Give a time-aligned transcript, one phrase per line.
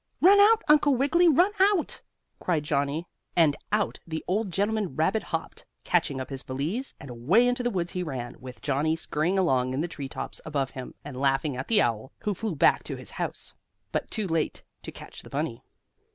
[0.19, 1.27] "Run out, Uncle Wiggily!
[1.27, 2.01] Run out!"
[2.39, 3.05] cried Johnnie,
[3.35, 7.69] and out the old gentleman rabbit hopped, catching up his valise, and away into the
[7.69, 11.55] woods he ran, with Johnnie scurrying along in the tree tops above him, and laughing
[11.55, 13.53] at the owl, who flew back to his house,
[13.91, 15.63] but too late to catch the bunny.